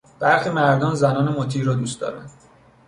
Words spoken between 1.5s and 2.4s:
را دوست دارند.